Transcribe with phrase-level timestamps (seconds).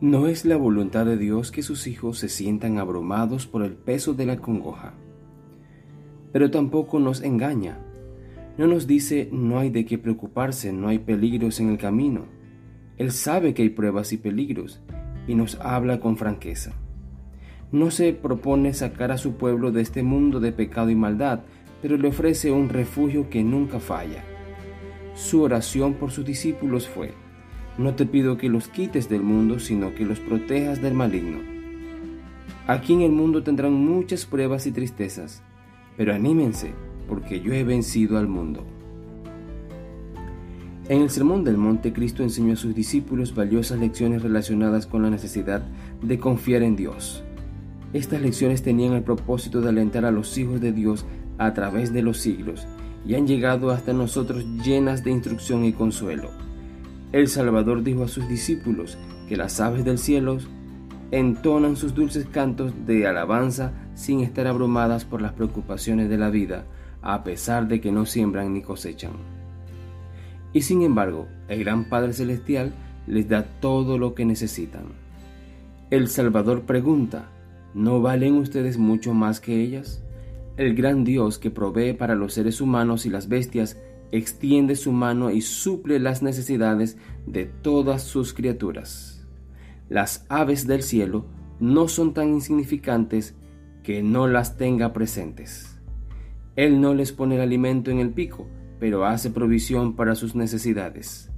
[0.00, 4.14] No es la voluntad de Dios que sus hijos se sientan abrumados por el peso
[4.14, 4.94] de la congoja.
[6.32, 7.76] Pero tampoco nos engaña.
[8.56, 12.24] No nos dice no hay de qué preocuparse, no hay peligros en el camino.
[12.96, 14.80] Él sabe que hay pruebas y peligros
[15.28, 16.72] y nos habla con franqueza.
[17.70, 21.40] No se propone sacar a su pueblo de este mundo de pecado y maldad,
[21.82, 24.24] pero le ofrece un refugio que nunca falla.
[25.12, 27.12] Su oración por sus discípulos fue,
[27.80, 31.38] no te pido que los quites del mundo, sino que los protejas del maligno.
[32.66, 35.42] Aquí en el mundo tendrán muchas pruebas y tristezas,
[35.96, 36.72] pero anímense,
[37.08, 38.66] porque yo he vencido al mundo.
[40.90, 45.10] En el Sermón del Monte, Cristo enseñó a sus discípulos valiosas lecciones relacionadas con la
[45.10, 45.62] necesidad
[46.02, 47.24] de confiar en Dios.
[47.94, 51.06] Estas lecciones tenían el propósito de alentar a los hijos de Dios
[51.38, 52.66] a través de los siglos
[53.06, 56.49] y han llegado hasta nosotros llenas de instrucción y consuelo.
[57.12, 58.96] El Salvador dijo a sus discípulos
[59.28, 60.38] que las aves del cielo
[61.10, 66.64] entonan sus dulces cantos de alabanza sin estar abrumadas por las preocupaciones de la vida,
[67.02, 69.12] a pesar de que no siembran ni cosechan.
[70.52, 72.72] Y sin embargo, el gran Padre Celestial
[73.08, 74.84] les da todo lo que necesitan.
[75.90, 77.28] El Salvador pregunta,
[77.74, 80.04] ¿no valen ustedes mucho más que ellas?
[80.56, 83.80] El gran Dios que provee para los seres humanos y las bestias
[84.12, 89.26] extiende su mano y suple las necesidades de todas sus criaturas.
[89.88, 91.26] Las aves del cielo
[91.58, 93.34] no son tan insignificantes
[93.82, 95.80] que no las tenga presentes.
[96.56, 98.46] Él no les pone el alimento en el pico,
[98.78, 101.30] pero hace provisión para sus necesidades.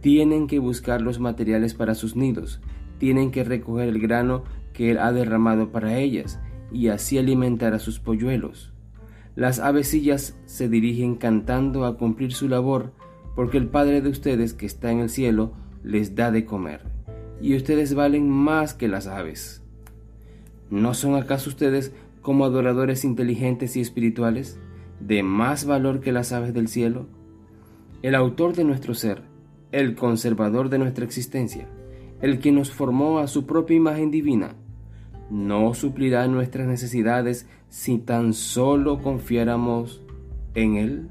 [0.00, 2.60] Tienen que buscar los materiales para sus nidos,
[2.98, 6.40] tienen que recoger el grano que Él ha derramado para ellas
[6.72, 8.71] y así alimentar a sus polluelos.
[9.34, 12.92] Las avecillas se dirigen cantando a cumplir su labor,
[13.34, 15.52] porque el Padre de ustedes que está en el cielo
[15.82, 16.82] les da de comer,
[17.40, 19.62] y ustedes valen más que las aves.
[20.70, 24.58] ¿No son acaso ustedes como adoradores inteligentes y espirituales,
[25.00, 27.06] de más valor que las aves del cielo?
[28.02, 29.22] El autor de nuestro ser,
[29.72, 31.68] el conservador de nuestra existencia,
[32.20, 34.56] el que nos formó a su propia imagen divina,
[35.30, 40.02] no suplirá nuestras necesidades si tan solo confiáramos
[40.54, 41.08] en Él?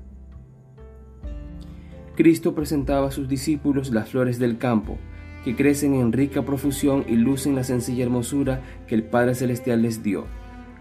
[2.16, 4.98] Cristo presentaba a sus discípulos las flores del campo,
[5.44, 10.04] que crecen en rica profusión y lucen la sencilla hermosura que el Padre Celestial les
[10.04, 10.26] dio,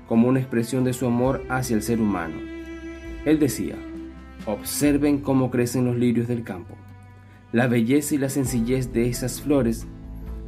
[0.07, 2.37] como una expresión de su amor hacia el ser humano.
[3.25, 3.77] Él decía,
[4.47, 6.75] observen cómo crecen los lirios del campo.
[7.53, 9.87] La belleza y la sencillez de esas flores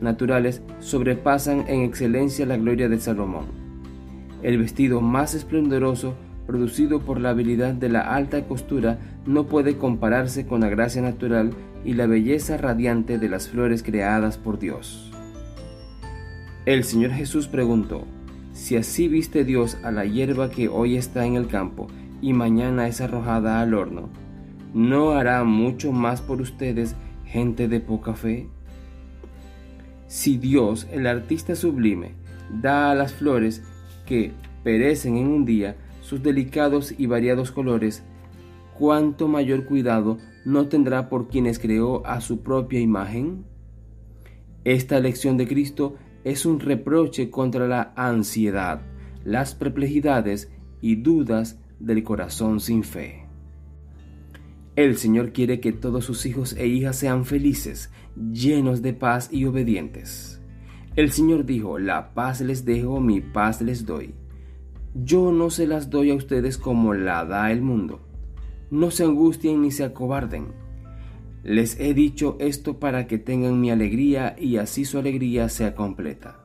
[0.02, 3.46] naturales sobrepasan en excelencia la gloria de Salomón.
[4.42, 6.14] El vestido más esplendoroso
[6.46, 11.52] producido por la habilidad de la alta costura no puede compararse con la gracia natural
[11.84, 15.10] y la belleza radiante de las flores creadas por Dios.
[16.66, 18.04] El Señor Jesús preguntó,
[18.52, 21.88] si así viste Dios a la hierba que hoy está en el campo
[22.20, 24.10] y mañana es arrojada al horno,
[24.74, 28.48] ¿no hará mucho más por ustedes, gente de poca fe?
[30.12, 32.16] Si Dios, el artista sublime,
[32.60, 33.62] da a las flores
[34.04, 38.02] que perecen en un día sus delicados y variados colores,
[38.78, 43.46] cuánto mayor cuidado no tendrá por quienes creó a su propia imagen?
[44.64, 48.82] Esta lección de Cristo es un reproche contra la ansiedad,
[49.24, 50.52] las perplejidades
[50.82, 53.24] y dudas del corazón sin fe.
[54.76, 59.44] El Señor quiere que todos sus hijos e hijas sean felices, llenos de paz y
[59.44, 60.40] obedientes.
[60.94, 64.14] El Señor dijo, la paz les dejo, mi paz les doy.
[64.94, 68.00] Yo no se las doy a ustedes como la da el mundo.
[68.70, 70.48] No se angustien ni se acobarden.
[71.42, 76.44] Les he dicho esto para que tengan mi alegría y así su alegría sea completa.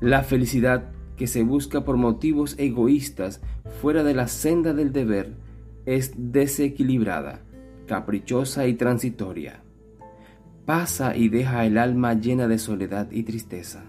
[0.00, 3.42] La felicidad que se busca por motivos egoístas
[3.82, 5.34] fuera de la senda del deber
[5.84, 7.42] es desequilibrada,
[7.86, 9.62] caprichosa y transitoria.
[10.68, 13.84] Pasa y deja el alma llena de soledad y tristeza.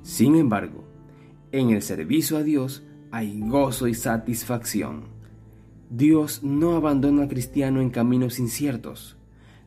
[0.00, 0.82] Sin embargo,
[1.52, 5.02] en el servicio a Dios hay gozo y satisfacción.
[5.90, 9.18] Dios no abandona al cristiano en caminos inciertos,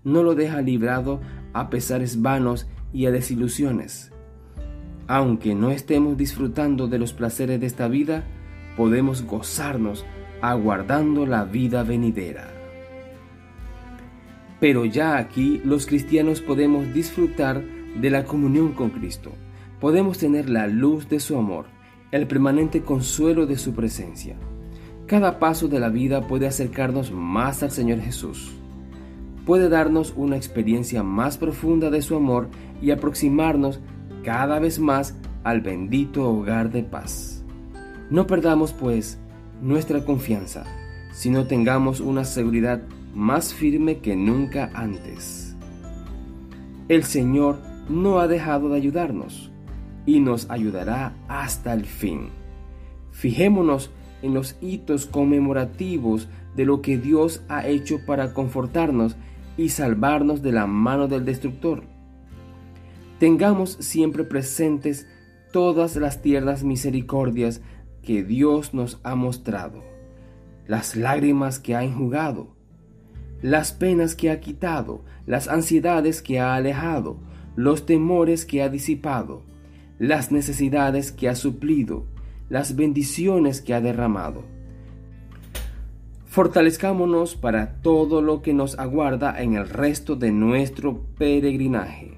[0.04, 1.22] no lo deja librado
[1.54, 4.12] a pesares vanos y a desilusiones.
[5.06, 8.24] Aunque no estemos disfrutando de los placeres de esta vida,
[8.76, 10.04] podemos gozarnos
[10.42, 12.53] aguardando la vida venidera.
[14.64, 17.62] Pero ya aquí los cristianos podemos disfrutar
[18.00, 19.34] de la comunión con Cristo.
[19.82, 21.66] Podemos tener la luz de su amor,
[22.14, 24.38] el permanente consuelo de su presencia.
[25.06, 28.54] Cada paso de la vida puede acercarnos más al Señor Jesús.
[29.46, 32.48] puede darnos una experiencia más profunda de su amor
[32.82, 33.82] y aproximarnos
[34.24, 37.44] cada vez más al bendito hogar de paz.
[38.10, 39.20] No perdamos, pues,
[39.62, 40.64] nuestra confianza,
[41.12, 42.82] sino tengamos una seguridad
[43.14, 45.56] más firme que nunca antes.
[46.88, 49.52] El Señor no ha dejado de ayudarnos
[50.06, 52.30] y nos ayudará hasta el fin.
[53.12, 59.16] Fijémonos en los hitos conmemorativos de lo que Dios ha hecho para confortarnos
[59.58, 61.84] y salvarnos de la mano del destructor.
[63.20, 65.08] Tengamos siempre presentes
[65.52, 67.62] todas las tiernas misericordias
[68.02, 69.84] que Dios nos ha mostrado,
[70.68, 72.53] las lágrimas que ha enjugado,
[73.44, 77.18] las penas que ha quitado, las ansiedades que ha alejado,
[77.58, 79.44] los temores que ha disipado,
[80.00, 82.06] las necesidades que ha suplido,
[82.48, 84.46] las bendiciones que ha derramado.
[86.26, 92.18] Fortalezcámonos para todo lo que nos aguarda en el resto de nuestro peregrinaje.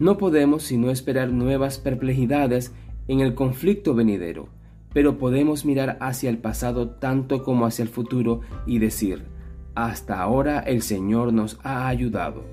[0.00, 2.72] No podemos sino esperar nuevas perplejidades
[3.06, 4.48] en el conflicto venidero,
[4.92, 9.33] pero podemos mirar hacia el pasado tanto como hacia el futuro y decir,
[9.74, 12.44] hasta ahora el Señor nos ha ayudado,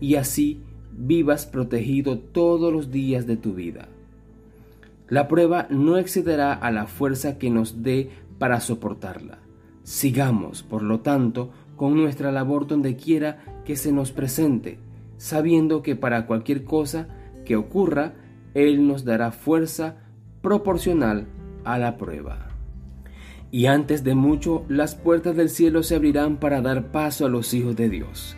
[0.00, 0.62] y así
[0.92, 3.88] vivas protegido todos los días de tu vida.
[5.08, 9.38] La prueba no excederá a la fuerza que nos dé para soportarla.
[9.82, 14.78] Sigamos, por lo tanto, con nuestra labor donde quiera que se nos presente,
[15.18, 17.08] sabiendo que para cualquier cosa
[17.44, 18.14] que ocurra,
[18.54, 19.96] Él nos dará fuerza
[20.40, 21.26] proporcional
[21.64, 22.53] a la prueba.
[23.54, 27.54] Y antes de mucho, las puertas del cielo se abrirán para dar paso a los
[27.54, 28.36] hijos de Dios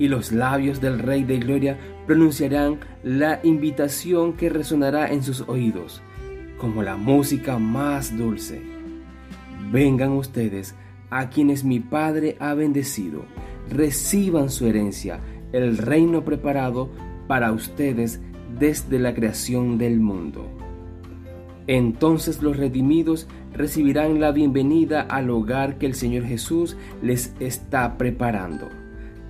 [0.00, 1.78] y los labios del Rey de Gloria
[2.08, 6.02] pronunciarán la invitación que resonará en sus oídos,
[6.58, 8.60] como la música más dulce.
[9.70, 10.74] Vengan ustedes
[11.08, 13.26] a quienes mi Padre ha bendecido,
[13.70, 15.20] reciban su herencia,
[15.52, 16.90] el reino preparado
[17.28, 18.20] para ustedes
[18.58, 20.48] desde la creación del mundo.
[21.68, 28.68] Entonces los redimidos recibirán la bienvenida al hogar que el Señor Jesús les está preparando.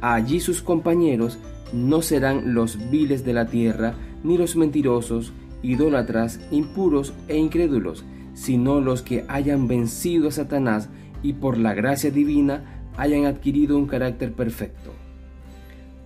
[0.01, 1.39] Allí sus compañeros
[1.73, 5.33] no serán los viles de la tierra, ni los mentirosos,
[5.63, 8.05] idólatras, impuros e incrédulos,
[8.35, 10.89] sino los que hayan vencido a Satanás
[11.23, 14.93] y por la gracia divina hayan adquirido un carácter perfecto.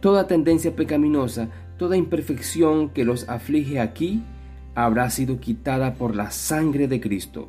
[0.01, 1.49] Toda tendencia pecaminosa,
[1.79, 4.23] toda imperfección que los aflige aquí,
[4.75, 7.49] habrá sido quitada por la sangre de Cristo,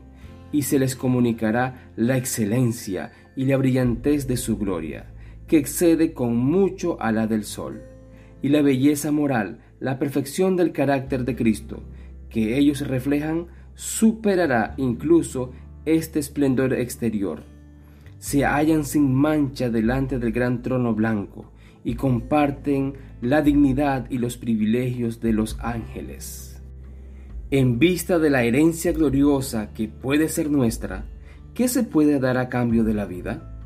[0.54, 5.14] y se les comunicará la excelencia y la brillantez de su gloria
[5.48, 7.82] que excede con mucho a la del sol,
[8.42, 11.84] y la belleza moral, la perfección del carácter de Cristo,
[12.30, 15.52] que ellos reflejan, superará incluso
[15.86, 17.44] este esplendor exterior.
[18.20, 21.52] Se hallan sin mancha delante del gran trono blanco
[21.84, 26.53] y comparten la dignidad y los privilegios de los ángeles.
[27.52, 31.06] En vista de la herencia gloriosa que puede ser nuestra,
[31.54, 33.60] ¿qué se puede dar a cambio de la vida?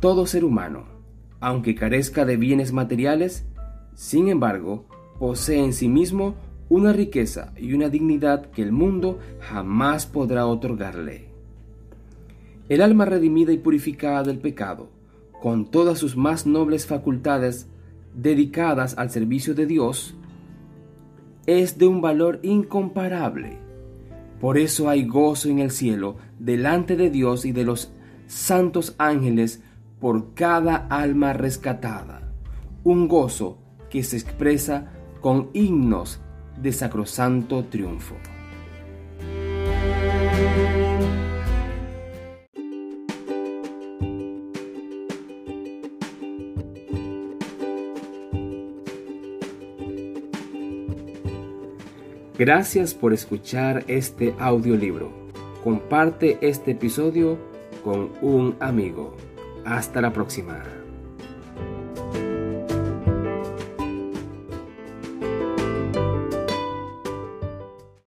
[0.00, 0.86] Todo ser humano,
[1.40, 3.46] aunque carezca de bienes materiales,
[3.94, 4.86] sin embargo,
[5.18, 6.34] posee en sí mismo
[6.68, 11.28] una riqueza y una dignidad que el mundo jamás podrá otorgarle.
[12.68, 14.90] El alma redimida y purificada del pecado,
[15.40, 17.68] con todas sus más nobles facultades
[18.14, 20.14] dedicadas al servicio de Dios,
[21.48, 23.56] es de un valor incomparable.
[24.38, 27.90] Por eso hay gozo en el cielo delante de Dios y de los
[28.26, 29.62] santos ángeles
[29.98, 32.34] por cada alma rescatada,
[32.84, 33.56] un gozo
[33.88, 36.20] que se expresa con himnos
[36.60, 38.16] de sacrosanto triunfo.
[52.38, 55.10] Gracias por escuchar este audiolibro.
[55.64, 57.36] Comparte este episodio
[57.82, 59.16] con un amigo.
[59.64, 60.77] Hasta la próxima.